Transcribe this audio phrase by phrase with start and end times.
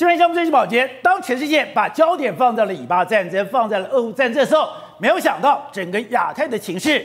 [0.00, 7.04] 今天项目最新保洁，当全世界把焦点放在了以巴战争、放在了俄乌战争的时候，没有想到整个亚太的情势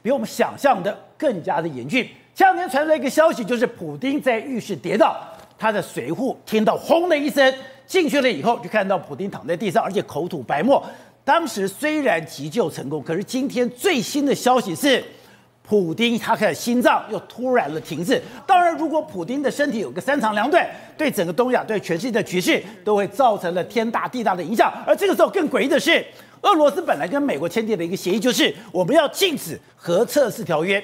[0.00, 2.08] 比我们想象的更加的严峻。
[2.36, 5.16] 前两天传出来一个消息，就是普丁在浴室跌倒，
[5.58, 7.52] 他的随护听到轰的一声
[7.84, 10.80] 进去了以后，就看到普丁躺在地上，而且口吐白沫。
[11.24, 15.02] 当时虽然急救成功，可是今天最新的消息是。
[15.68, 18.22] 普丁他的心脏又突然的停止。
[18.46, 20.64] 当然，如果普丁的身体有个三长两短，
[20.96, 24.72] 对整个东亚、对全世界的局势都会造成了天大地大的影响。
[24.86, 26.04] 而这个时候更诡异的是，
[26.42, 30.82] 俄罗斯本来跟美国签订的一个协议就是我们要禁止核测试条约。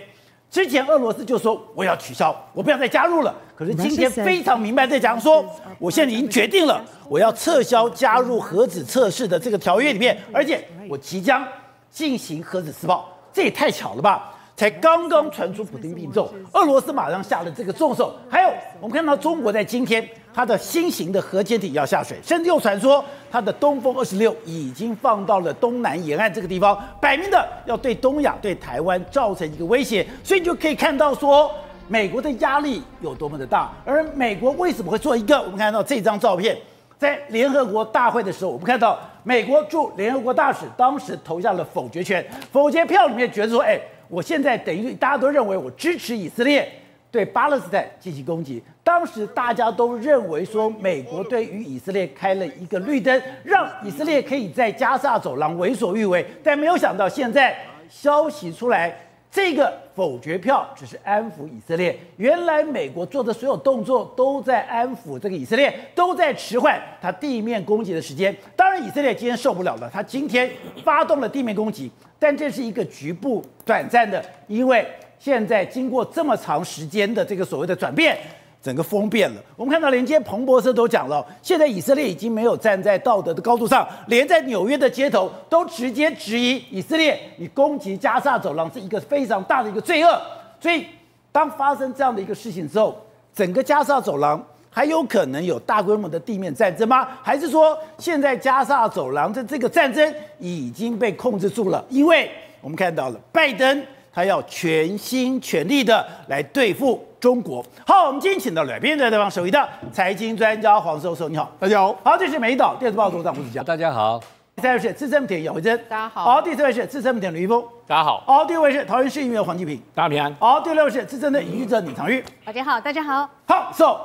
[0.50, 3.32] 之前俄罗斯就说我要取消，我不要再加入了。
[3.54, 5.44] 可是今天非常明白在讲说，
[5.78, 11.46] 我现在已经决定了，我要撤销加入核子测试的这个条约里面，而且我即将
[11.88, 13.08] 进行核子试爆。
[13.32, 14.31] 这也太巧了吧！
[14.62, 18.14] 才刚刚传出普京病重，俄罗斯马上下了这个重手。
[18.30, 30.06] 还有，我们看到中国在今天，它的新型的核潜艇要下水，甚至又传说它的东风二十六已经放到了东南沿岸这个地方，摆明的要对东亚、对台湾造成一个威胁。
[30.22, 31.50] 所以你就可以看到说，
[31.88, 33.72] 美国的压力有多么的大。
[33.84, 35.42] 而美国为什么会做一个？
[35.42, 36.56] 我们看到这张照片，
[36.96, 43.76] 在联合国大会的时候，我们看到美国驻联合国大使当时投下了否决权，否决票里面觉得说，哎。
[44.12, 46.70] 我现在等于大家都认为我支持以色列
[47.10, 48.62] 对巴勒斯坦进行攻击。
[48.84, 56.22] 当时大家都认为说，美国对于以色列开了一个绿灯，让以色列可以在加沙走廊为所欲为。
[56.44, 57.56] 但没有想到，现在
[57.88, 58.94] 消息出来，
[59.30, 61.98] 这个否决票只是安抚以色列。
[62.16, 68.34] 原来美国做的所有动作都在安抚这个以色列，都在迟缓它地面攻击的时间。
[68.56, 70.50] 当然，以色列今天受不了了，他今天
[70.84, 71.90] 发动了地面攻击。
[72.18, 74.86] 但这是一个局部短暂的，因为
[75.18, 78.16] 现在经过这么长时间的这个所谓的转变，
[78.62, 79.42] 整个风变了。
[79.56, 90.22] 我们看到连接彭博社都讲了，现在以色列已经没有站在道德的高度上，连在纽约的街头都直接质疑以色列，你攻击加沙走廊是一个非常大的一个罪恶。
[90.60, 90.86] 所以，
[91.32, 92.96] 当发生这样的一个事情之后，
[93.34, 94.42] 整个加沙走廊。
[94.74, 97.06] 还有可能有大规模的地面战争吗？
[97.22, 101.84] 还是说现在加沙走廊的这个战争已经被控制住了？
[101.90, 102.30] 因为
[102.62, 107.64] 我们看到了拜登他要全心全力的来对付中国。
[107.86, 111.96] 好，我们今天请到了来宾，在对方首位的财经专家黄世修，你好，大家好。
[112.02, 114.20] 好，这是美丽岛电视报组长胡子佳，大家好。
[114.56, 116.24] 第三位是资深媒体杨维珍，大家好。
[116.24, 118.24] 好，第四位是资深媒体吕一峰，大家好。
[118.26, 120.34] 好，第五位是桃园市议员黄继平，大家平安。
[120.40, 123.30] 好，第六位是资深的影剧者李长玉，大家好，大家好。
[123.46, 124.00] 好，So。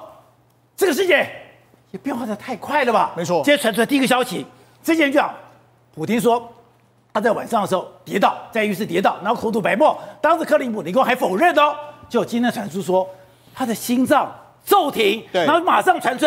[0.76, 1.28] 这个世界
[1.90, 3.14] 也变化的太快了吧？
[3.18, 3.38] 没错。
[3.38, 4.46] 今天传出来第一个消息，
[4.84, 5.34] 之前就讲，
[5.96, 6.48] 普京说
[7.12, 9.98] 他在晚上的时候跌倒，在浴室跌倒，然后口吐白沫。
[10.22, 11.76] 当时克林姆林宫还否认哦，
[12.10, 13.08] 就今天传出说
[13.54, 14.34] 他的心脏
[14.66, 16.26] 骤停，然后马上传出，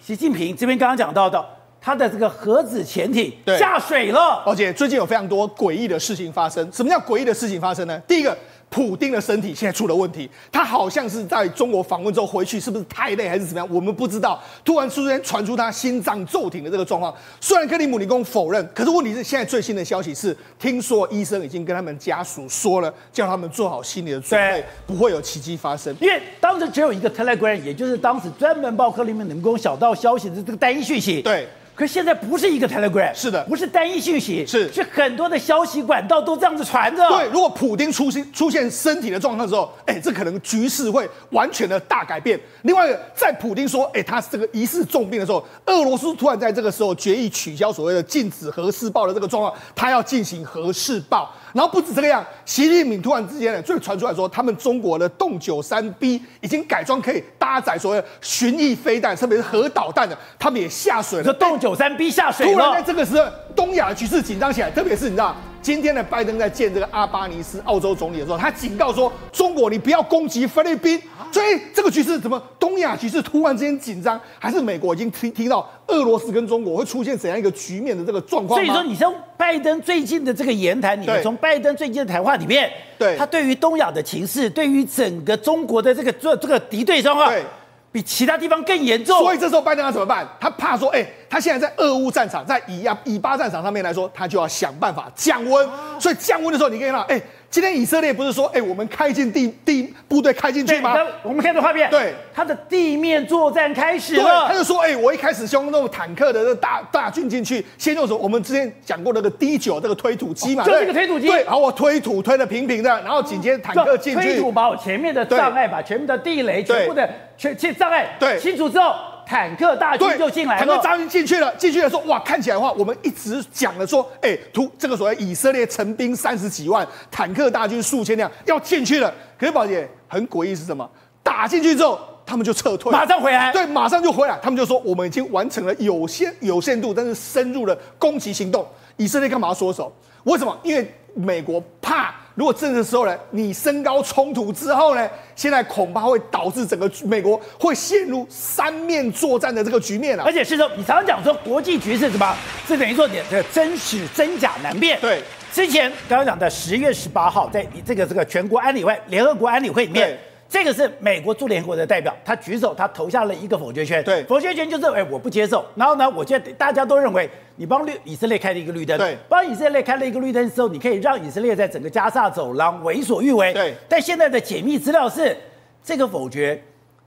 [0.00, 1.44] 习近平这边刚刚讲到的，
[1.80, 4.42] 他的这个核子潜艇下水了。
[4.46, 6.70] 而且最近有非常多诡异的事情发生。
[6.72, 7.98] 什么叫诡异的事情发生呢？
[8.06, 8.36] 第一个。
[8.70, 13.68] 普丁的身体现在出了问题，他好像是在中国访问之后回去，是不是太累还是怎么样？
[13.68, 14.40] 我们不知道。
[14.64, 25.94] 突然之间传出他心脏骤停的这个状况，虽然克里姆林宫否认，可是问题是现在最新的消息是，听说医生已经跟他们家属说了，叫他们做好心理的准备，不会有奇迹发生。
[26.00, 31.20] 因为当时只有一个 Telegram，也就是当时专门报克里姆林宫小道消息的这个单一讯息。
[31.22, 31.48] 对。
[31.80, 37.08] 可现在不是一个 Telegram，是的，不是单一讯息，是是很多的消息管道都这样子传着。
[37.08, 42.38] 对，如果普丁出现出现身体的状况之后，哎，这可能局势会完全的大改变。
[42.64, 51.34] 另外一个，在普丁说，哎，他这个疑似重病的时候，俄罗斯突然在这个时候决议取消所谓的禁止核试爆的这个状况，他要进行核试爆。
[51.54, 61.24] 然后不止这个样，习近平突然之间呢，就传出来说，他们中国的动九三 B 已经改装可以搭载所谓巡弋飞弹，特别是核导弹的，他们也下水了。
[61.24, 62.52] 这动九三 B 下水了。
[62.52, 71.00] 突然在这个时候，东亚的局势紧张起来，特别是你知道，今天的拜登在见这个阿巴尼斯澳洲总理的时候，他警告说，中国你不要攻击菲律宾。
[71.32, 78.58] 所以这个局势怎么东亚局势突然之间紧张，还是美国已经听听到俄罗斯跟中国会出现怎样一个局面的这个状况？
[78.58, 82.68] 所以说，你从拜登最近的这个言谈里面，从拜登最近的谈话里面，
[82.98, 87.44] 对，他对于东亚的情势，对于整个中国的这个这这个敌对状况，对，
[87.92, 89.18] 比其他地方更严重。
[89.20, 90.26] 所以这时候拜登要怎么办？
[90.38, 95.68] 他怕说，哎，他现在在俄乌战场，在以亚以巴战场上面来说，他就要想办法降温。
[95.98, 97.20] 所以降温的时候，你可以看到，哎。
[97.50, 100.96] 今天以色列不是说，哎、欸，我们开进地地部队开进去吗？
[101.24, 104.46] 我们看这画面，对，他的地面作战开始了。
[104.46, 108.18] 他就说，哎、欸，我一开始是用那种坦克的那大大军进去，先用什么？
[108.18, 111.26] 我们之前讲过那个 D 九这个推土机嘛，就这个推土机。
[111.26, 118.94] 对，然后我推土推的平平的，然后紧接着坦克进去，推土把我前面的障碍，把前面的地雷全部的全切障碍，对，清除之后。
[119.30, 120.66] 坦克大军就进来了。
[120.66, 129.14] 坦克大军进去了，进去了说，哇，看起来的话，我们一直讲的说，哎，突这个所谓以色列成兵三十几万，坦克大军数千辆要进去了。
[129.38, 130.90] 可是宝姐很诡异是什么？
[131.22, 131.96] 打进去之后，
[132.26, 133.52] 他们就撤退，马上回来。
[133.52, 134.36] 对，马上就回来。
[134.42, 138.66] 他们就说，我们已经完成了有限有限度，但是深入的攻击行动。
[138.96, 139.94] 以色列干嘛要缩手？
[140.24, 140.58] 为什么？
[140.64, 142.12] 因为美国怕。
[142.40, 145.06] 如果这个时候呢，你升高冲突之后呢，
[145.36, 150.24] 现在恐怕会导致整个美国会陷入三面作战的这个局面了。
[150.24, 152.34] 而且是说，你常常讲说国际局势什么？
[152.66, 154.98] 是等于说你的真实真假难辨。
[155.02, 155.22] 对，
[155.52, 160.18] 之前刚刚讲的十月十八号，在这个这个全国安理会联合国安理会里面。
[160.50, 164.02] 这个是美国驻联合国的代表，他举手，他投下了一个否决权。
[164.02, 165.64] 对，否决权就是，哎，我不接受。
[165.76, 168.98] 然后呢，我觉得大家都认为你帮绿以色列开了一个绿灯。
[168.98, 173.52] 对，帮以色列开了一个绿灯之后，你可以让以色列在整个加萨走廊为所欲为。
[173.52, 175.36] 对，但现在的解密资料是，
[175.84, 176.60] 这个否决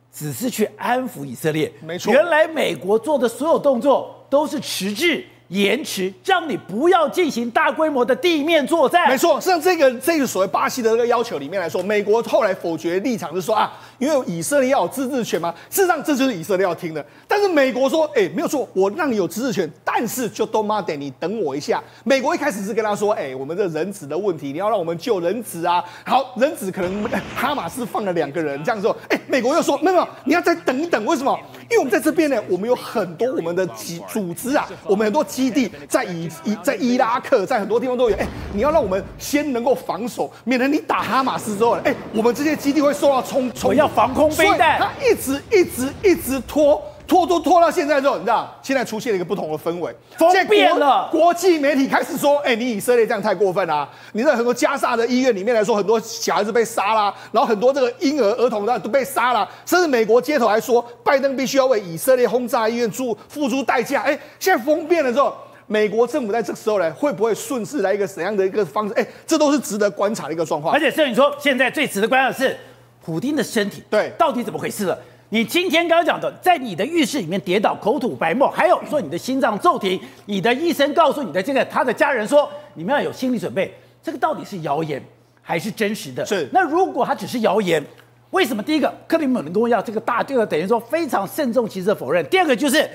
[0.10, 1.70] 只是去安抚以色列。
[1.82, 5.22] 没错，原来美国做的所有动作都是迟滞。
[5.54, 9.08] 延迟，让你不要进行大规模的地面作战。
[9.08, 13.72] 没错，像这个这个所谓巴西的这个要求里面来说，美国后来否决立场是说啊，
[14.04, 15.54] 因为以色列要有自治权嘛。
[15.70, 17.04] 事实上，这就是以色列要听的。
[17.28, 21.82] 但是美国说，哎，没有错，我让你有自治权，但是就都妈得你等我一下。
[22.04, 25.84] 美国一开始是跟他说，哎，我们这人质的问题，你要让我们救人质啊。
[26.06, 27.04] 好，人质可能
[27.36, 31.04] 哈马斯放了两个人，这样说，哎，美国又说，没有，你要再等一等。
[31.06, 31.38] 为什么？
[31.70, 38.16] 因为我们在这边呢，我们有很多我们的组组织啊，我们很多基地在伊伊在伊拉克，在很多地方都有。
[38.18, 43.74] 哎，你要让我们先能够防守，免得你打哈马斯之后，哎，我们这些基地会受到冲冲。
[43.96, 44.80] 防空飞弹。
[44.80, 46.82] 他一直一直一直拖。
[47.06, 51.10] 拖拖拖到现在之后，你知道，现在出现了一个不同的氛围，风变了。
[51.12, 53.90] 国际媒体开始说：“哎、欸，你以色列这样太过分啦、啊！
[54.14, 64.02] 你在很多加沙的医院里面来说，很多小孩子被杀啦，然后很多这个婴儿儿童的都被杀了，甚至美国街头还说，拜登必须要为以色列轰炸医院付付出代价。
[64.02, 65.36] 哎、欸，现在风变了之后，
[65.68, 68.94] 美国政府在这个时候呢，会不会顺势来一个怎样的一个方式？
[68.94, 70.74] 哎、欸，这都是值得观察的一个状况。
[70.74, 72.58] 而且，摄影说，现在最值得观察的是
[73.06, 74.98] 普丁的身体，对，到底怎么回事了？
[75.30, 83.74] 你今天刚刚讲的，在你的浴室里面跌倒，口吐白沫，还有说你的心脏骤停，你的医生告诉你的这个他的家人说，你们要有心理准备，
[84.04, 85.04] 这个到底是谣言
[85.42, 86.24] 还是真实的？
[86.24, 86.48] 是。
[86.54, 87.84] 那如果他只是谣言，
[88.30, 92.24] 为什么第一个克里姆林宫要这个大这个等于说非常慎重其事的否认？
[92.28, 92.88] 第二个就是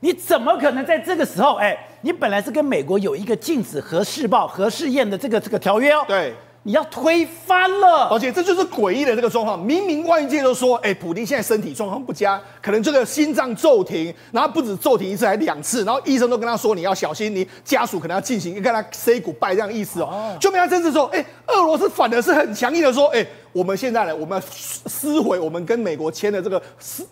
[0.00, 6.02] 你怎么可能在这个时候，哎，你本来是跟美国有一个禁止核试爆、核试验的这个这个条约哦。
[6.08, 6.32] 对。
[6.64, 9.58] 你要推翻了，而且这就是诡异的这个状况。
[9.58, 20.36] 明明外界都说，哎，普丁现在身体状况不佳，可能这个心脏骤停，然后不止骤停一次，还两次，然后医生都跟他说，你要小心，你家属可能要进行跟他 say goodbye 这样意思哦。
[20.40, 23.26] 就没他真是说，哎，俄罗斯反而是很强硬的说，哎。
[23.52, 26.60] 我们现在呢，我们要撕毁我们跟美国签的这个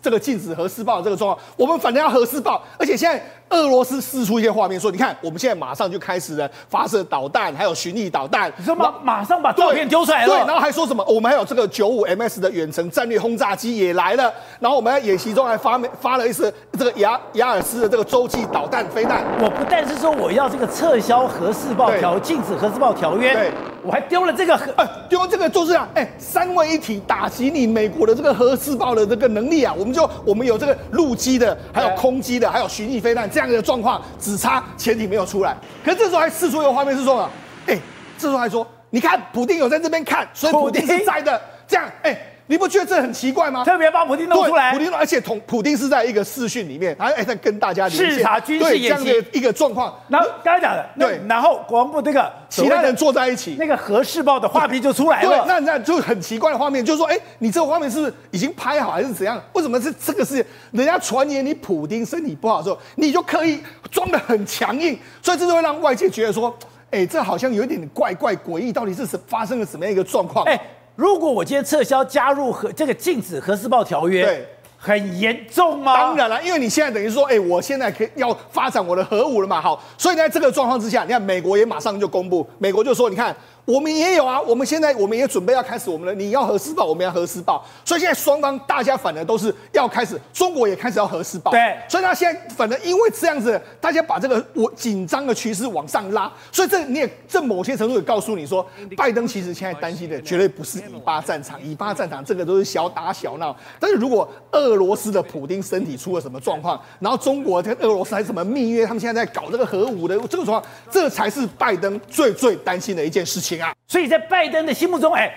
[0.03, 19.23] 这个禁止核试爆的这个状况，我们反正要核试爆，而且现在俄罗斯试出一些画面说，你看，我们现在马上就开始了发射导弹，还有巡弋导弹，你说马马上把照片丢出来了，对，然后还说什么，我们还有这个九五 MS 的远程战略轰炸机也来了，然后我们在演习中还发发了一次这个雅雅尔斯的这个洲际导弹飞弹。
[19.41, 23.51] 我不但是说我要这个撤销核试爆条禁止核试爆条约，对，
[23.83, 24.73] 我还丢了这个核，
[25.09, 26.09] 丢这个就是啊，哎。
[26.31, 35.57] 三位一体打击你美国的这个核自爆的这个能力啊，我们就我们有这个陆基的，还有空基的，还有巡弋飞弹这样的状况，只差潜艇没有出来。
[35.85, 37.31] 可是这时候还释出一个画面是说啊，
[37.67, 37.77] 哎，
[38.17, 42.17] 这时候还说，你看普丁有在这边看，所以普丁是在的，这样哎。
[42.51, 43.65] 你不觉得这很奇怪吗？
[43.65, 49.97] 特别把普丁弄出来，普丁，而且同普丁是在一个视讯里面，他还在跟大家视察军事演习的一个状况。
[50.09, 55.29] 然后刚才讲的，对，然后国防部这个其他人坐在一起，那个核试爆的画皮就出来了。
[55.29, 59.41] 对，那那就很奇怪的画面，就是说，哎，你这个画面是不是已经拍好还是怎样？
[59.53, 63.61] 为什么是这个事情人家传言你普丁身体不好的时候，你就刻意
[63.93, 66.53] 装的很强硬，所以这就会让外界觉得说，
[66.91, 70.45] 哎，这好像有一点怪怪诡异，到底是什发生了什么样一个状况？
[70.47, 70.61] 哎。
[71.01, 75.95] 如果我今天撤销加入核这个禁止核试爆条约，对，很严重吗？
[75.95, 83.35] 当然了，因为你现在等于说，哎，我现在可以要发展我的核武了嘛，好，所以在这个状况之下，你看美国也马上就公布，美国就说，你看。
[83.65, 113.50] 我们也有啊，我们现在我们也准备要开始我们的，你要核试爆，我们要核试爆，所以现在双方大家反而都是要开始，中国也开始要核试爆，对，所以他现在反而因为这样子，大家把这个我紧张的趋势往上拉，所以这你也这某些程度也告诉你说，拜登其实现在担心的绝对不是以巴战场，以巴战场这个都是小打小闹，但是如果俄罗斯的普丁身体出了什么状况，然后中国跟俄罗斯还什么蜜月，他们现在在搞这个核武的这个状况，这才是拜登最最担心的一件事情。
[113.87, 115.33] 所以在拜登的心目中，哎，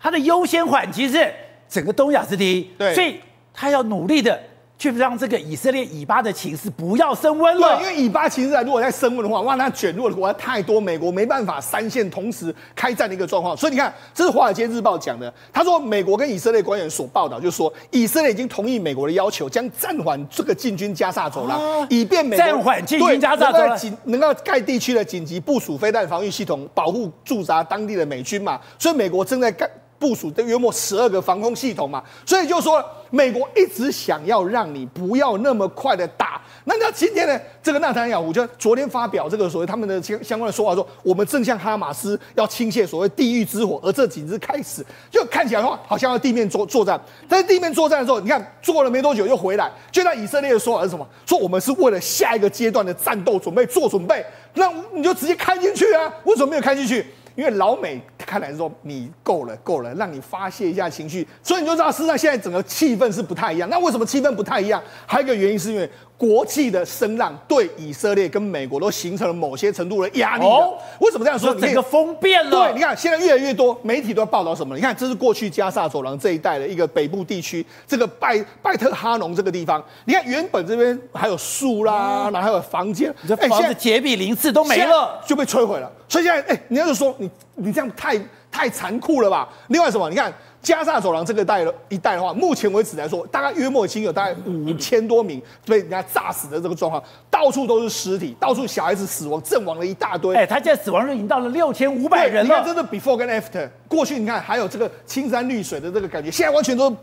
[0.00, 1.32] 他的优先缓急是
[1.68, 3.20] 整个东亚是第一，对，所以
[3.52, 4.40] 他要努力的
[4.78, 7.76] 去让这个以色列以巴的情势不要升温了。
[7.78, 13.56] 对，因为以巴情势如果再升温的话，哇，那卷入的国家太多，美国没办法三线同时开战的一个状况。
[13.56, 28.60] 所以你看，这是《华尔街日报》讲的，他说美国跟以色列官员所报道，就是说以色列已经同意美国的要求，将暂缓这个进军加沙走廊，啊、以便美国暂缓进军加沙走廊，能够该地区的紧急部署飞弹防御系统，保护驻扎当地的美军嘛。
[28.78, 29.68] 所以美国正在干。
[30.00, 36.40] 部署的约莫十二个防空系统嘛，所以就说美国一直想要让你不要那么快的打。
[36.64, 47.00] 那那今天呢，这个纳坦雅胡就昨天发表这个所谓他们的相相关的说话说，我们正向哈马斯要倾泻所谓地狱之火，而这仅是开始，就看起来的话好像要地面作作战。
[47.28, 51.06] 但是地面作战的时候，你看做了没多久又回来，就在以色列的说法是什么？
[51.24, 54.24] 说我们是为了下一个阶段的战斗准备做准备，
[54.54, 56.12] 那你就直接开进去啊？
[56.24, 57.06] 为什么没有开进去？
[57.38, 63.70] 因为老美看来说你够了够了，让你发泄一下情绪，所以你就知道事实上现在整个气氛是不太一样。
[63.70, 64.82] 那为什么气氛不太一样？
[65.06, 70.44] 还有一个原因是因为国际的声浪对以色列跟美国都形成了某些程度的压力。
[70.44, 71.54] 哦，为什么这样说？
[71.54, 72.50] 整个风变了。
[72.50, 74.74] 对，你看现在越来越多媒体都在报道什么？
[74.74, 85.88] 你看这是过去加萨走廊这一带的一个北部地区，这个拜拜特哈农这个地方，你看原本这边还有树啦，嗯、然后还有房间，这房子杰比林次都没了，就被摧毁了。
[86.08, 88.18] 所以现在，哎，你要是说你你这样太
[88.50, 89.48] 太残酷了吧？
[89.68, 90.10] 另外什么？
[90.10, 90.32] 你看
[90.68, 100.36] 加沙走廊这个带了一带的话，目前为止来说，大概约莫已经有大概五千多名被人家炸死的这个状况，到处都是尸体，到处小孩子死亡阵亡了一大堆。
[100.36, 102.42] 哎，他现在死亡率已经到了六千五百人了。
[102.42, 106.94] 你看，真的 before 跟 after，过去你看还有这个青山绿水的这个感觉，现在完全都。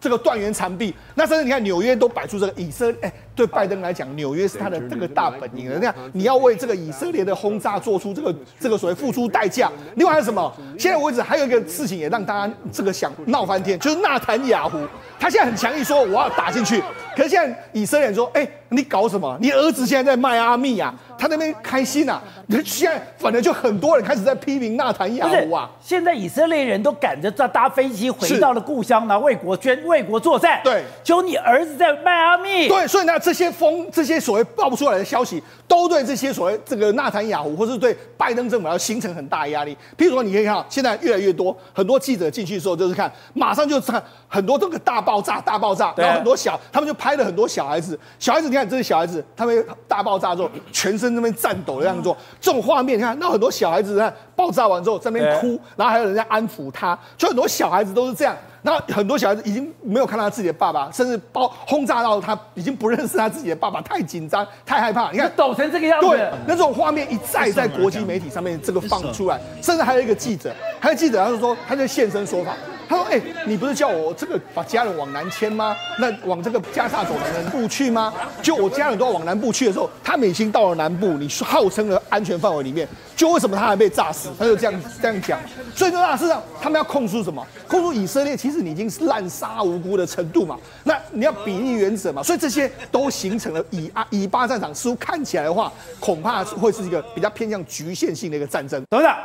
[0.00, 5.78] 这个断垣残壁，那甚至你看纽约都摆出这个以色列，哎，对拜登来讲，纽约是他的这个大本营了。
[5.78, 9.70] 那你要为这个以色列的轰炸做出这个这个所谓付出代价。
[9.94, 10.52] 另外还有什么？
[10.76, 14.76] 现在为止还有一个事情也让大家这个想闹翻天，就是纳坦雅胡，
[15.20, 16.82] 他现在很强硬说我要打进去，
[17.14, 19.38] 可是现在以色列人说，哎，你搞什么？
[19.40, 20.92] 你儿子现在在迈阿密啊。
[21.20, 22.22] 他那边开心啊！
[22.46, 25.68] 你现在反正就很多人开始在批评纳坦雅胡啊。
[25.80, 30.60] 现在以色列人都赶着在搭飞机回到了故乡呢，为国捐、为国作战。
[30.62, 32.68] 对，就你儿子在迈阿密。
[32.68, 35.42] 对，所以呢，这些风、这些所谓爆不出来的消息，
[35.78, 39.76] 都对这些所谓这个纳坦雅胡，或是对拜登政府要形成很大的压力。
[39.96, 47.98] 譬如说，你可以看到，现在越来越多很多记者进去的时候，就是看马上就看很多这个大爆炸、大爆炸，然后很多小，他们就拍了很多小孩子。
[48.20, 51.88] 小孩子，你看这些小孩子，他们大爆炸之后， 全身那边颤抖的。
[51.88, 58.36] 样子，这种画面，你看，那很多小孩子在爆炸完之后在那边哭，然后还有人在安抚他，就很多小孩子都是这样。
[58.60, 65.10] 然后很多小孩子已经没有看到他自己的爸爸，甚至爆轰炸到他已经不认识他自己的爸爸，太紧张、太害怕。
[65.12, 72.54] 你看抖成这个样子，对，那种画面一再在国际媒体上面这个放出来，甚至还有一个记者，还有记者，他就说他在现身说法。
[72.88, 75.76] 他说：“哎、你不是叫我这个把家人往南迁吗？
[75.98, 78.12] 那往这个加沙走廊南部去吗？
[78.40, 84.30] 就我家人都要往南部去的时候，他们已经到了南部，你号称的安全范围里面，就为什么他还被炸死？
[84.38, 85.38] 他就这样这样讲。
[85.74, 87.46] 所以说啊，事实上他们要控诉什么？
[87.66, 90.58] 控诉以色列，其实你已经是滥杀无辜的程度嘛。
[90.84, 92.22] 那你要比例原则嘛。
[92.22, 98.82] 所以这些都形成了以啊以巴战场似乎看起来的话，恐怕会是一个比较偏向局限性的一个战争。
[98.88, 99.18] 董事长，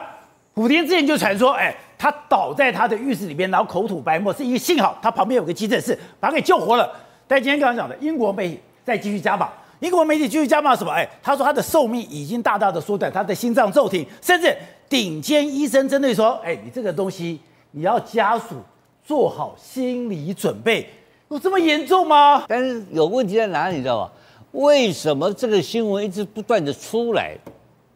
[0.54, 6.92] 普天之前就传说，哎。”他倒在他的浴室里边，然后口吐白沫，是因为幸好他旁边有个急诊室，把他给救活了。
[7.30, 10.92] 但今天刚刚讲的英国媒体再继续加码，英国媒体继续加码什么？
[10.92, 14.54] 哎，他说他的寿命已经大大的缩短，他的心脏骤停，甚至
[14.90, 17.40] 顶尖医生针对说，哎，你这个东西
[17.72, 18.58] 你要家属
[19.02, 20.86] 做好心理准备，
[21.30, 22.44] 有这么严重吗？
[22.50, 24.12] 但是有问题在哪里，你知道吗？
[24.52, 27.34] 为什么这个新闻一直不断的出来？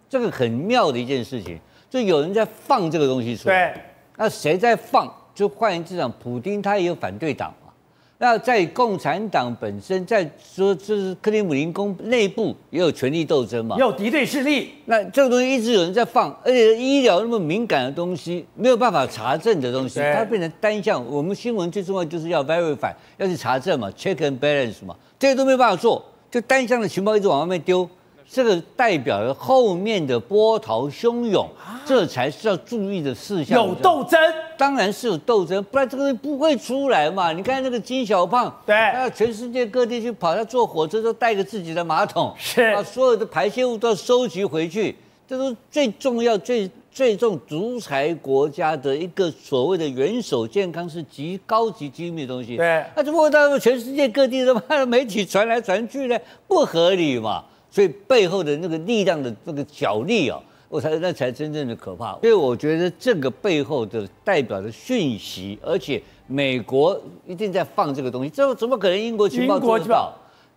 [0.10, 1.60] 这个很妙的一件事情，
[1.90, 3.74] 就有人在放这个东西出来。
[3.74, 3.82] 对。
[4.18, 5.10] 那谁在放？
[5.34, 7.72] 就换言之讲，普京他也有反对党嘛。
[8.18, 14.72] 那在共产党本身，在说就是克里姆林宫内部也有权力斗争嘛，有敌对势力。
[14.86, 21.06] 那这个东西一直有人在放，而且医疗那么敏感的东西，没有办法查证的东西，它变成单向。
[21.06, 27.88] 我们新闻最重要就是要 verify，要去查证嘛，check and balance 嘛，这些都没有办法做，就单向的情报一直往外面丢。
[28.30, 31.50] 这个代表了后面的波涛汹涌，
[31.86, 33.66] 这才是要注意的事项。
[33.66, 34.20] 有斗争，
[34.58, 37.32] 当然是有斗争，不然这个东西不会出来嘛。
[37.32, 44.96] 你看那个金小胖，对，他要全世界各地去跑，他坐火车都带个自己的马桶，是把所有的排泄物都要收集回去。
[45.28, 52.56] 这都是最重要、最最重独裁国家的一个所谓的元首健康是极高级机密的东西。
[52.56, 56.18] 对，那怎么会到全世界各地的媒体传来传去呢？
[56.48, 57.44] 不合理嘛。
[57.70, 62.18] 所以背后的那个力量的那个角力啊，我才那才真正的可怕。
[62.20, 70.14] 所以我觉得这个背后的代表的讯息，而且美国一定在放这个东西，这怎么可能英国情报做不到？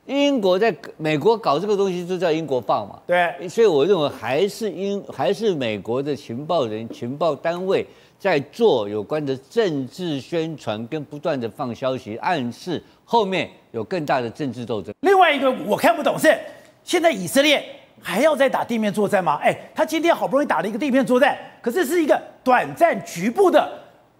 [0.06, 2.98] 英国在美国搞这个东西，就叫英国放嘛。
[3.06, 7.86] 对，所以我认为还是英还是美国的情报人、情报单位
[8.18, 14.92] 在做有关的政治宣传，跟不断的放消息，暗示后面有更大的政治斗争。
[15.02, 16.36] 另外一个我看不懂是，
[16.84, 17.64] 现在以色列
[18.00, 19.38] 还要再打地面作战吗？
[19.42, 23.68] 哎，他今天好不容易打了一个地面作战，可是是一个短暂局部的。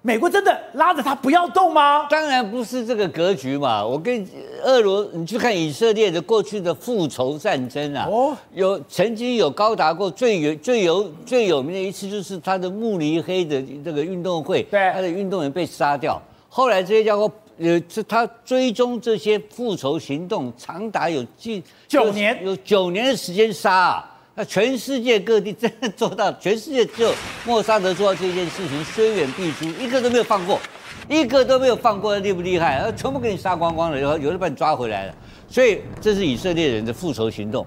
[0.03, 2.07] 美国真的拉着他不要动吗？
[2.09, 3.85] 当然不是这个格局嘛！
[3.85, 4.27] 我跟
[4.63, 16.19] 俄罗，你去看以色列的过去的复仇战争啊，哦，有曾经有高达过最有最有最有名的一次，就是他的慕尼黑的这个运动会，对，他的运动员被杀掉。
[16.49, 24.17] 后来这些家伙，呃，是他追踪这些复仇行动，长达有近九年，有九年的时间杀啊。
[24.35, 27.13] 那全世界各地真的做到，全世界只有
[27.45, 30.59] 莫沙德做到这件事情，虽远必诛，一个都没有放过，
[31.07, 32.77] 一个都没有放过，厉不厉害？
[32.77, 35.15] 啊，全部给你杀光光了，然后有的把你抓回来了。
[35.47, 37.67] 所以这是以色列人的复仇行动，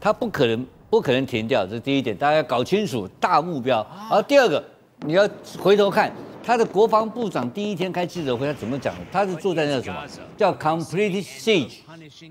[0.00, 3.86] 他不可能不可能停掉，这是第一点，大家要搞清楚大目标。
[4.08, 4.64] 然后第二个，
[5.00, 6.10] 你要回头看。
[6.46, 9.00] 他的国防部长第一天开记者会，他怎么讲的？
[9.10, 10.00] 他是坐在那什么？
[10.36, 11.76] 叫 complete siege，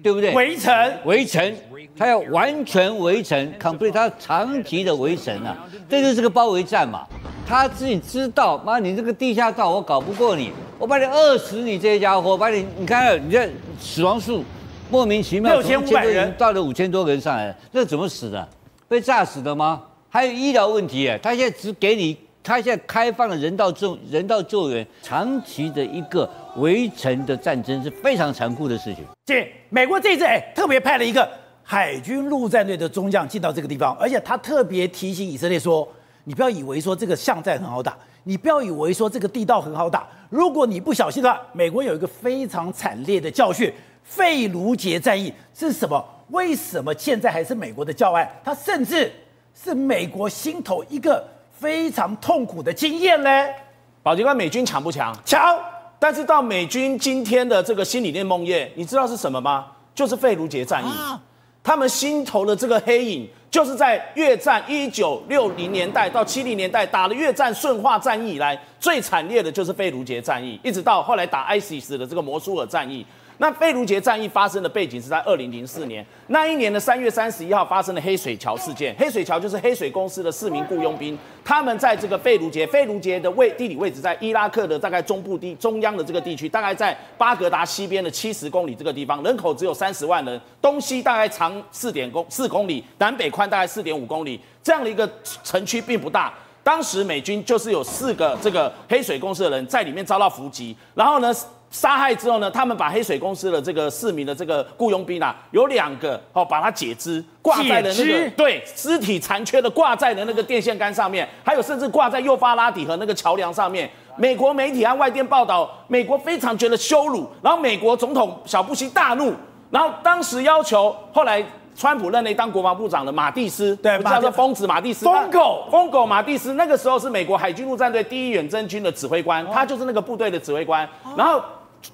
[0.04, 0.34] 对不对？
[0.34, 1.56] 围城，围城，
[1.98, 5.58] 他要完全围城，complete，他长期的围城啊，
[5.90, 7.08] 这就是个包围战嘛。
[7.46, 14.44] 他自己知道，妈，你这个地下道我搞不过你，我把你饿死，你这些家伙，把你，你看，你这死亡数
[14.92, 18.48] 莫名其妙，六千五百人到了五千多个人上来了，这怎么死的？
[18.88, 19.82] 被炸死的吗？
[20.08, 22.16] 还有医疗问题，他现在只给你。
[22.44, 29.06] 他现在开放了人道救人道救援，长期的一个围城的战争是非常残酷的事情。
[29.26, 31.28] 这美国这一次哎，特别派了一个
[31.64, 35.88] 海军陆战队的中将进到这个地方，而且他特别提醒以色列说
[36.26, 40.06] ：“你不要以为说这个巷战很好打，你不要以为说这个地道很好打。
[40.30, 43.72] 如果你不小心的话，美国有一个非常惨烈的教训——
[44.04, 46.06] 费卢杰战役是什么？
[46.32, 48.30] 为什么现在还是美国的教案？
[48.44, 49.10] 它甚至
[49.56, 51.26] 是美国心头一个。”
[51.64, 53.56] 非常痛苦的经验嘞，
[54.04, 55.18] 宝杰哥，美军强不强？
[55.24, 55.58] 强。
[55.98, 59.68] 但是到美军今天的这个新理念梦魇，你知道是什么吗？
[59.96, 60.90] 就是费卢杰战役。
[60.90, 61.18] 啊、
[61.64, 73.06] 他们心头的这个黑影，就是在越战一九六零年代到七零年代打了越战顺化战役以来，最惨烈的就是费卢杰战役，一直到后来打 ISIS 的这个摩苏尔战役。
[73.38, 78.96] 那费卢杰战役发生的背景是在二零零四年，那一年的三月三十一号发生的黑水桥事件。
[78.98, 95.10] 黑水桥就是黑水公司的四名雇佣兵，他们在这个费卢杰，费卢杰的位地理位置在伊拉克的大概中部地中央的这个地区，大概在巴格达西边的七十公里这个地方，人口只有三十万人，东西大概长四点公四公里，南北宽大概四点五公里，这样的一个
[95.44, 96.34] 城区并不大。
[96.64, 101.30] 当时美军就是有四个这个黑水公司的人在里面遭到伏击，然后呢，
[101.74, 113.90] 杀害之后呢，他们把黑水公司的这个市民的这个雇佣兵啊，有两个哦，把他解肢挂在了那个对尸体残缺的挂在了那个电线杆上面，还有甚至挂在幼发拉底和那个桥梁上面。
[114.16, 119.34] 美国媒体和外电报道，美国非常觉得羞辱，然后美国总统小布希大怒，
[119.72, 121.44] 然后当时要求后来。
[121.76, 130.86] 川普任内当国防部长的马蒂斯，对，叫做疯子马蒂斯，疯狗，疯狗马蒂斯，那个时候是美国海军陆战队第一远征军的指挥官，哦、他就是那个部队的指挥官。
[131.04, 131.42] 哦、然后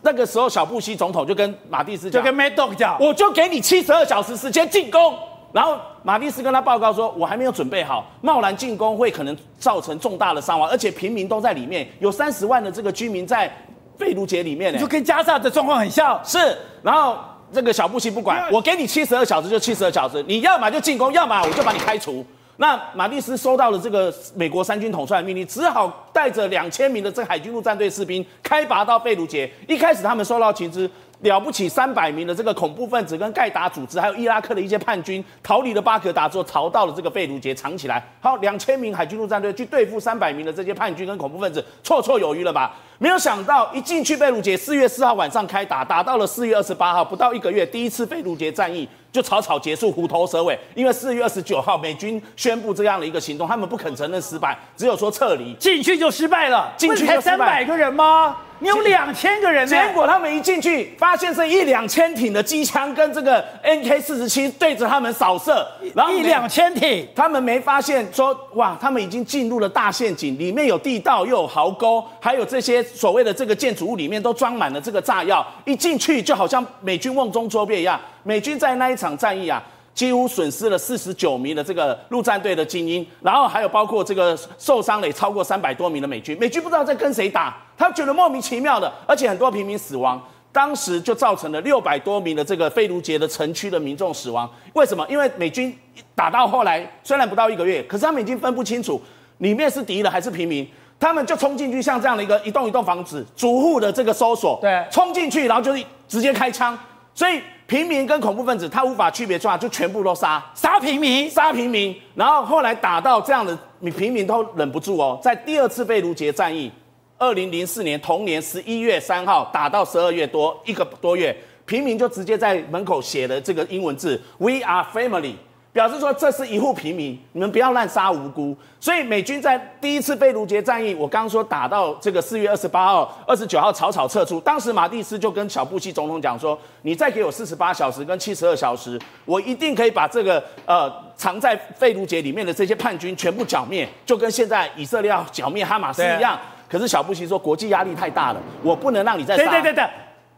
[0.01, 5.17] 那个时候小布希总统就跟马蒂斯讲，就跟 Mad Dog 讲，我就给你七十二小时时间进攻。
[5.51, 13.51] 然后马蒂斯跟他报告说，我还没有准备好，贸然进攻会可能造成重大的伤亡，而且平民都在里面，有三十万的这个居民在
[13.97, 16.19] 费卢杰里面，就跟加沙的状况很像。
[16.23, 17.17] 是，然后。
[17.51, 22.23] 这个小布希不管，我给你七十二小时就七十二小时，你要么就进攻，要么我就把你开除。
[22.59, 29.49] 那马蒂斯收到了这个美国三军统帅的命令，只好带着两千名的这海军陆战队士兵开拔到贝鲁杰。
[29.65, 30.89] 一开始他们收到情资。
[31.21, 38.01] 了不起，三百名的这个恐怖分子跟盖达组织，还有伊拉克的一些叛军逃离了巴格达之后，逃到了这个贝鲁杰藏起来。
[38.21, 42.73] 好，两千名海军陆战队去对付三百名的这些叛军跟恐怖分子，绰绰有余了吧？
[42.99, 50.57] 没有想到一进去贝鲁杰，四月四号晚上开打，打到了四月二十八号，不到一个月，第一次贝鲁杰战役就草草结束，虎头蛇尾。
[50.75, 56.73] 因为四月二十九号美军宣布这样的一个行动，他们不肯承认失败，只有说撤离，进去就失败了。
[56.77, 58.37] 进去才三百个人吗？
[58.61, 77.97] 你有两千个人，结果他们一进去，发现是一两千挺的机枪跟这个 NK 四十七对着他们扫射，然后一两千挺，他们没发现说哇，他们已经进入了大陷阱，里面有地道又有壕沟，还有这些所谓的这个建筑物里面都装满了这个炸药，一进去就好像美军瓮中捉鳖一样。
[78.23, 79.63] 美军在那一场战役啊。
[79.91, 90.21] 几乎损失了四十九名的这个陆战队的精英，然后还有包括这个受伤的也超过三百多名的美军，美军不知道在跟谁打，他觉得莫名其妙的，而且很多平民死亡，
[90.53, 94.49] 当时就造成了六百多名的这个费卢杰的城区的民众死亡。
[94.71, 95.05] 为什么？
[95.09, 95.77] 因为美军
[96.15, 99.01] 打到后来虽然不到一个月，可是他们已经分不清楚
[99.39, 100.65] 里面是敌人还是平民，
[100.97, 106.79] 他们就冲进去，像这样的一个一栋一栋房子，逐户的这个搜索，对，冲进去，然后就是直接开枪，
[107.13, 107.41] 所以。
[107.69, 111.95] 平民跟恐怖分子，他无法区别出来，就全部都杀，杀平民，杀平民。
[112.15, 115.19] 然后后来打到这样的，你平民都忍不住哦。
[115.21, 116.71] 在第二次贝卢杰战役，
[117.19, 121.35] 二零零四年同年十一月三号打到十二月多一个多月，
[121.67, 125.35] 平民就直接在门口写了这个英文字：We are family。
[125.79, 128.53] 表示说，这是一户平民，你们不要滥杀无辜。
[128.81, 134.41] 所以美军在第一次费卢杰战役，我刚刚说打到这个四月二十八号、二十九号草草撤出。
[134.41, 146.37] 当时马蒂斯就跟小布希总统讲说：“你再给我四十八小时跟七十二小时，我一定可以把这个呃藏在费卢杰里面的这些叛军全部剿灭，就跟现在以色列要剿灭哈马斯一样。”
[146.69, 149.89] 可是小布希说：“国际压力太大了，我不能让你再杀。”对对对对。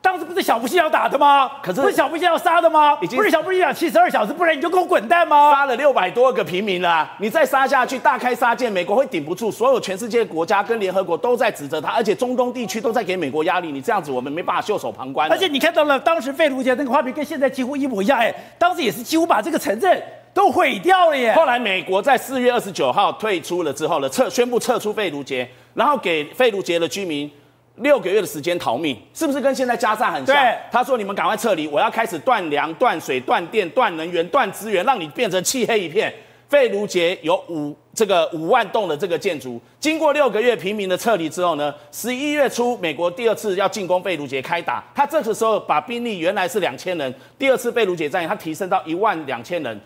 [0.01, 1.51] 当时不是小布希要打的吗？
[1.61, 2.97] 可是不是小布希要杀的吗？
[3.01, 5.51] 已经不是小布希讲七十二小时，不然你就给我滚蛋吗？
[5.51, 9.51] 杀了六百多个平民了啊，你再杀下去，大开杀戒，美国会顶不住。
[9.51, 13.71] 所有全世界国家跟联合国都在指责他，而且中东地区都在给美国压力。
[13.71, 15.31] 你这样子，我们没办法袖手旁观。
[15.31, 18.17] 而且你看到了当时费卢杰那个画面，跟现在几乎一模一样。
[18.17, 20.01] 哎，当时也是几乎把这个城镇
[20.33, 21.31] 都毁掉了耶。
[21.33, 27.29] 后来美国在四月二十九号退出了之后呢，撤宣布撤出费卢杰，然后给费卢杰的居民。
[27.77, 30.35] 六个月的时间逃命，是不是跟现在加沙很像？
[30.71, 36.13] 他说：“你们赶快撤离，我要开始断粮、断水、断电、断能源、断资源，让你变成漆黑一片。”
[36.49, 49.79] 费卢杰有五这个五万栋的这个建筑，经过六个月平民的撤离之后呢，十一月初美国第二次要进攻费卢杰开打，他这个时候把兵力原来是两千人，第二次费卢杰战役他提升到一万两千人。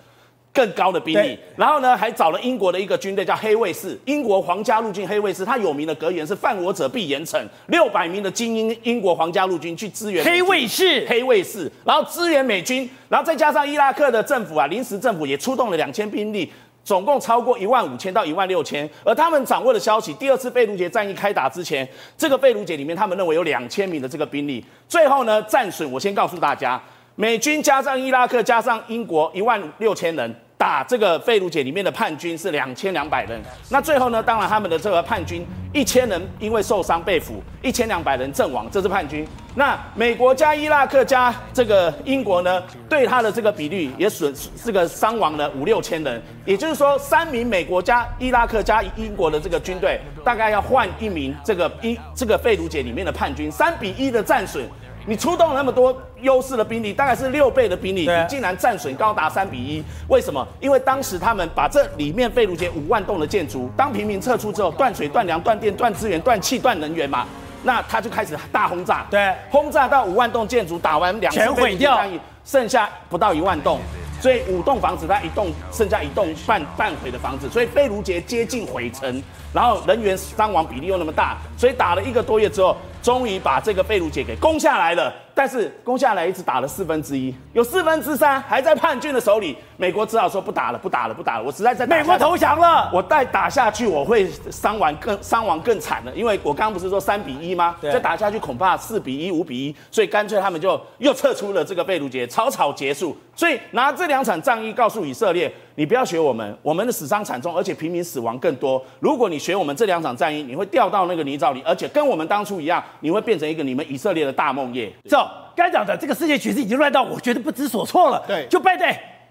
[0.56, 7.38] 更高的兵力，然后呢，还找了英国的一个军队叫黑卫士，英国皇家陆军黑卫士，他有名的格言是“犯我者必严惩”，
[7.68, 16.50] 六百名的精英英国皇家陆军去支援黑卫士，黑卫士，然后支援美军，然后再加上伊拉克的政府啊，临时政府也出动了两千兵力，
[16.86, 18.90] 总共超过一万五千到一万六千。
[19.04, 21.86] 而他们掌握的消息，第二次贝卢杰战役开打之前，
[22.18, 26.82] 这个贝卢杰里面他们认为有两千名的这个兵力，最后呢战损，我先告诉大家，
[27.16, 30.34] 美军加上伊拉克加上英国一万六千人。
[30.58, 39.28] 打这个费卢杰里面的叛军是两千两百人，那最后呢，当然他们的这个叛军一千人因为受伤被俘，一千两百人阵亡，这是叛军。
[39.58, 54.66] 那美国加伊拉克加这个英国呢，对他的这个比率也损这个伤亡了五六千人，也就是说三名美国加伊拉克加英国的这个军队，大概要换一名这个一这个费卢杰里面的叛军，三比一的战损。
[55.08, 60.46] 你出动了那么多优势的兵力，大概是六倍的兵力，你竟然战损高达三比一，为什么？
[60.60, 67.28] 因为当时他们把这里面费卢杰五万栋的建筑，当平民撤出之后，断水、断粮、断电、断资源、断气、断能源嘛，
[67.64, 73.80] 那他就开始大轰炸，对，轰炸到五万栋建筑，打完两次费卢杰战役，剩下不到一万栋，
[74.20, 79.22] 所以五栋房子，他一栋剩下一栋半半毁的房子，所以贝卢杰接近毁城，
[79.56, 82.76] 然后人员伤亡比例又那么大，所以打了一个多月之后。
[83.06, 89.56] 终于把这个贝鲁杰给攻下来了，但是攻下来一直打了四分之一，有四分之三还在叛军的手里。
[89.78, 91.44] 美国只好说不打了，不打了，不打了。
[91.44, 97.76] 我实在在美国投降了，我再打下去我会伤亡更伤亡更惨了，因为我刚刚不是说三比一吗？
[97.80, 103.16] 再打下去恐怕四比一、五比一，所以干脆他们就又撤出了这个费卢杰，草草结束。
[103.36, 108.82] 所以拿这两场战役告诉以色列，你不要学我们，我们的死伤惨重，而且平民死亡更多。
[109.00, 112.84] 如果你学我们这两场战役，你会掉到那个泥沼里，而且跟我们当初一样。
[113.02, 114.90] 你会变成一个你们以色列的大梦魇。
[115.10, 118.24] 走，该讲的这个世界局势已经乱到我觉得不知所措了。
[118.26, 118.90] 对，就拜登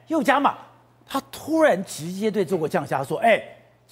[0.09, 0.55] 又加码，
[1.07, 3.43] 他突然直接对中国降下说：“哎，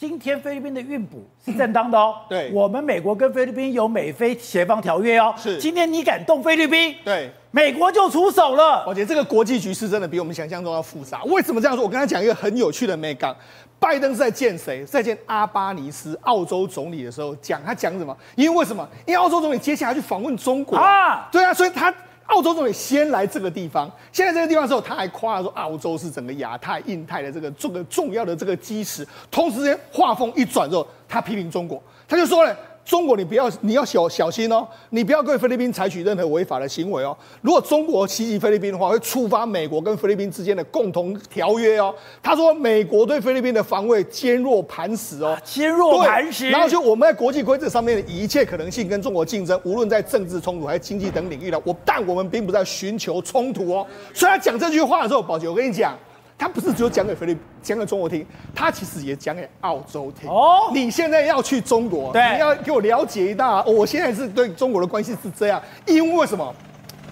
[0.02, 2.16] 今天菲律宾的运补是正当的哦。
[2.28, 5.32] 对，我们美国跟菲律宾有美菲协防条约哦。
[5.36, 6.92] 是，今天你敢动菲律宾？
[7.04, 8.84] 对，美国就出手了。
[8.84, 11.22] 我觉得这个国际局势真的比我们想象中要复杂。
[11.26, 11.84] 为什么这样说？
[11.84, 13.32] 我跟他讲一个很有趣的美感。
[13.78, 14.84] 拜登是在见谁？
[14.84, 18.16] 在见阿巴尼斯澳洲总理的时候，讲他讲什么？
[18.34, 18.84] 因为为什么？
[19.06, 21.94] 因为澳洲总理接下来去访问中国啊，对啊，所以他
[22.32, 23.90] 澳洲总理先来这个地方。
[24.10, 29.06] 先来这个地方之后，他还夸说，澳洲是整个亚太、印太的这个重个重要的这个基石。
[29.30, 32.56] 同时间话锋一转之后，他批评中国，他就说了。
[32.84, 37.16] 中国，你不要，你要小小心哦，你不要对菲律宾采取任何违法的行为哦。
[37.40, 41.94] 如果中国袭击菲律宾的话，会触发美国跟菲律宾之间的共同条约哦。
[42.22, 46.50] 他说，美国对菲律宾的防卫坚若磐石哦，坚若磐石。
[46.50, 53.86] 然后就我们在国际规则上面的一切可能性跟中国竞争，无论在政治冲突还是经济等领域的，我但我们并不在寻求冲突哦。
[54.12, 55.96] 所以他讲这句话的时候，宝杰，我跟你讲。
[56.42, 60.28] 他不是只有讲给菲律宾、讲给中国听，他其实也讲给澳洲听。
[60.28, 66.52] 哦，你现在要去中国，对，你要给我了解一大，我现在是对中国的关系是这样，因为什么？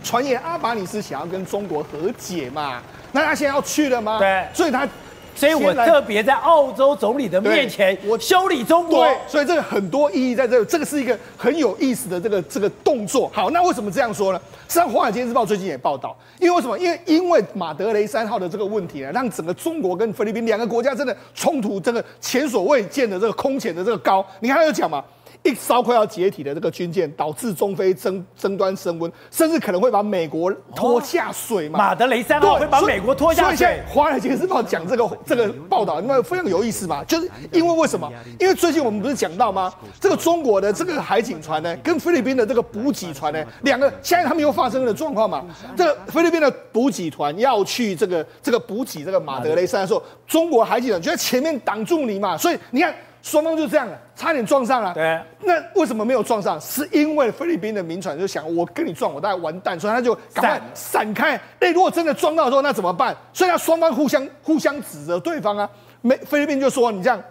[0.03, 2.83] 传言阿巴尼是想要跟中国和解嘛？
[3.13, 4.19] 那他现在要去了吗？
[4.19, 4.89] 对，所以他。
[5.35, 9.05] 所以我特别在澳洲总理的面前，我修理中国。
[9.05, 13.31] 对，所以这个很多意义在这里，这个是一个很有意思的这个这个动作。
[13.33, 14.41] 好，那为什么这样说呢？
[14.69, 16.79] 实际上，《华尔街日报》最近也报道，因为为什么？
[16.79, 24.25] 因为因为马德雷三号的这个问题呢，让整个中国跟菲律宾两个国家真的冲突，这个前所未见的这个空前的这个高。
[24.41, 25.03] 你看他有讲嘛？
[25.43, 31.79] 一艘快要解体的这个军舰，导致中非争争端升温，甚至可能会把美国拖下水嘛？
[31.79, 33.45] 马德雷三号会把美国拖下水。
[33.45, 38.13] 所以现在《华尔街日报》讲这个这个报道，因为非常有意思嘛， 就是因为为什么？
[38.39, 39.73] 因为最近我们不是讲到吗？
[39.99, 45.43] 这个中国的这个海警船呢，跟菲律宾的这个补给船呢，两个现在他们又发生了状况嘛？
[45.75, 52.95] 这个菲律宾的补给船要去这个这个补给这个马德雷三的时候，中国海警船就在前面挡住你嘛，所以你看。
[53.23, 54.95] 双方就这样了，差点撞上了。
[54.95, 56.61] 对，那为什么没有撞上？
[56.61, 61.41] 是因为菲律宾的民船就想，我跟你撞，我大概完蛋，所以他就赶快闪开。
[61.61, 63.15] 哎，如果真的撞到的时候，那怎么办？
[63.33, 65.69] 所以他双方互相互相指责对方啊。
[66.03, 67.23] 没，菲律宾就说你这样。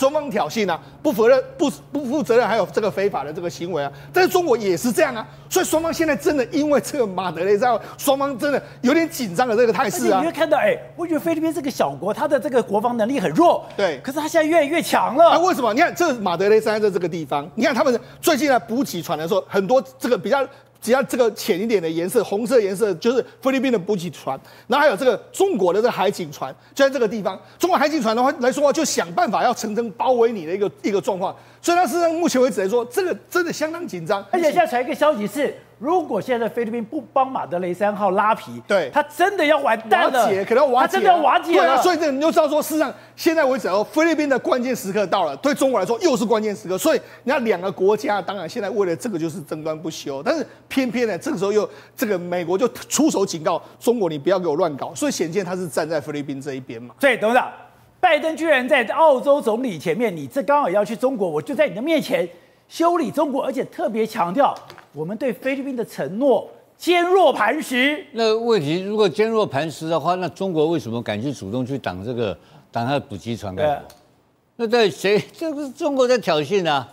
[0.00, 10.20] 双方挑衅啊，不负任不不负责任，还有这个非法的这个行为啊，但是中国也是这样啊，所以双方现在真的因为这个马德雷在，双方真的有点紧张的这个态势啊。
[10.20, 15.32] 你会看到，哎，我觉得菲律宾这个小国，它的这个国防能力很弱，对，可是它现在越来越强了。
[15.32, 15.74] 啊，为什么？
[15.74, 20.42] 你看，这马德雷三在这个地方，你看他们最近来补给船的时候，很多这个比较。
[20.80, 27.40] 只要这个浅一点的颜色，红色颜色就是菲律宾的补给船，然后还有这个中国的这个海警船，就在这个地方。
[27.58, 31.34] 中国海警船的话来说话，就想办法要层层包围你的一个一个状况。
[31.60, 34.24] 所以，他事实上目前为止来说，这个真的相当紧张。
[34.30, 35.54] 而且现在传一个消息是。
[35.80, 41.64] 如果现在菲律宾不帮马德雷三号拉皮，对，他真的要完蛋了，瓦解，可能要瓦解，他真的要瓦解了。
[41.64, 46.76] 对啊，所以这你就知道说，事实上现在为止哦，菲律宾的关键时刻到了，对中国来说又是关键时刻。
[46.76, 51.66] 所以你看两个国家，当然现在为了这个就是争端不休，但是偏偏呢，这个时候又
[51.96, 54.94] 这个美国就出手警告中国，你不要给我乱搞。
[54.94, 56.94] 所以显见他是站在菲律宾这一边嘛。
[57.00, 57.50] 所以董事长，
[58.00, 62.28] 拜登居然在澳洲总理前面，你这刚好要去中国，我就在你的面前
[62.68, 64.54] 修理中国，而且特别强调。
[64.92, 68.04] 我们对菲律宾的承诺坚若磐石。
[68.12, 72.36] 那问题如果坚若磐石的话，那中国为什么敢去主动去挡这个
[72.72, 73.54] 挡他的补给船？
[73.54, 73.78] 对，
[74.56, 75.22] 那对谁？
[75.32, 76.88] 这个是中国在挑衅啊！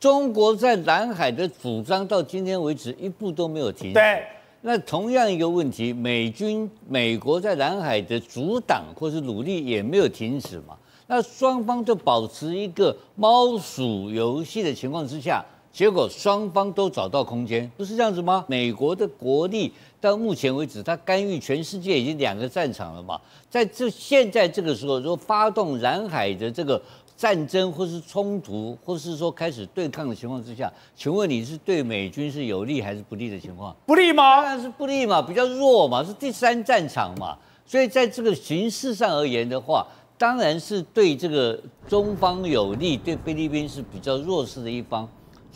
[0.00, 3.92] 中国在南海的主张到今天为止一步都没有停。
[3.92, 4.22] 对。
[4.62, 10.76] 那同样一个问题，美军、美国在南海的阻挡或是努力也没有停止嘛？
[11.06, 15.44] 那双方就保持一个猫鼠游戏的情况之下。
[15.76, 18.42] 结果双方都找到空间，不是这样子吗？
[18.48, 23.20] 美国的国力到目前为止，它干预全世界已经两个战场了嘛。
[23.50, 26.80] 在这现在这个时候，如果发动南海的这个
[27.14, 33.76] 战争，或是冲突，或是说开始对抗的情况之下，请问你是对美军是有利还是不利的情况？
[33.84, 34.36] 不利吗？
[34.36, 37.36] 当然是不利嘛，比较弱嘛，是第三战场嘛。
[37.66, 39.86] 所以在这个形势上而言的话，
[40.16, 45.06] 当然是对这个中方有利，对菲律宾是比较弱势的一方。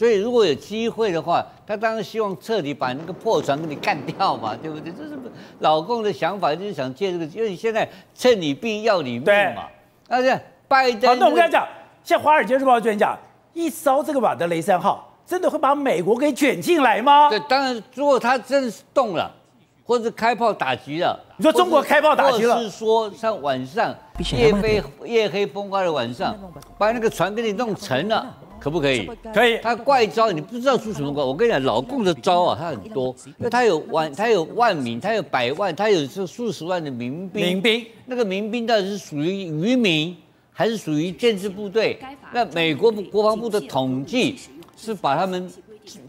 [0.00, 4.90] 所以如果有机会的话，他当然希望彻底把那个破船给你干掉嘛， 对不对？
[4.90, 5.10] 这是
[5.58, 9.64] 老共的想法，就是想借这个，因为现在趁你病要你命嘛。
[10.08, 11.68] 而且拜登，好，那我们跟他讲，
[12.02, 13.14] 像《华尔街日报》就讲，
[13.52, 17.28] 一烧这个马德雷三号真的会把美国给卷进来吗？
[17.28, 19.30] 对，当然，如果他真的是动了，
[19.84, 23.94] 或者开炮打击了，你说中国开炮打击了，或是说像晚上
[24.32, 26.34] 夜飞夜黑风高的晚上，
[26.78, 28.34] 把那个船给你弄沉了。
[28.60, 29.10] 可不可以？
[29.32, 29.58] 可以。
[29.58, 31.24] 他怪招，你不知道出什么怪。
[31.24, 37.46] 我跟你讲，老共的招啊，他很多，因为他有万，他有万名，他有百万，他有这数十万的民兵。
[37.46, 40.14] 民兵，那个民兵到底是属于渔民，
[40.52, 41.98] 还是属于建制部队？
[42.34, 44.36] 那美国国防部的统计
[44.76, 45.50] 是把他们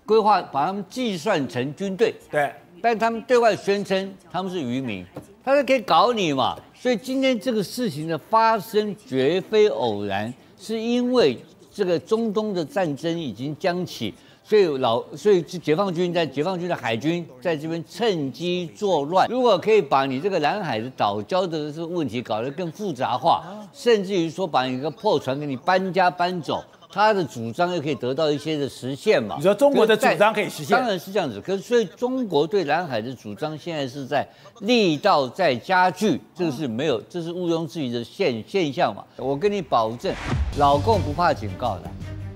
[0.05, 2.13] 规划，把他们计算成军队。
[2.29, 2.51] 对。
[2.81, 5.05] 但他们对外宣称他们是渔民，
[5.45, 6.57] 他是可以搞你嘛。
[6.75, 11.37] 所以今天这个事情的发生绝非偶然，是因为。
[11.81, 14.13] 这个中东的战争已经将起，
[14.43, 19.27] 所以老所以解放军在解放军的海军在这边趁机作乱。
[19.27, 26.63] 如果可以把你这个南海的岛礁的这个问题搞得更复杂化，甚至于说把一个破船给你搬家搬走。
[26.91, 29.35] 他的主张又可以得到一些的实现嘛？
[29.37, 30.77] 你说中国的主张可以实现？
[30.77, 31.39] 当然是这样子。
[31.39, 34.27] 可是所以中国对南海的主张现在是在
[34.61, 39.03] 力道在加剧，这个是没有，这是毋庸置疑的现现象嘛。
[39.17, 40.13] 我跟你保证，
[40.57, 41.83] 老共不怕警告的，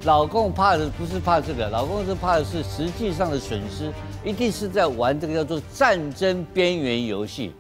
[0.05, 3.91] 老共怕的不是怕这个，老共是怕的是实际上的损失，
[4.23, 7.51] 一定是在玩这个叫做战争边缘游戏。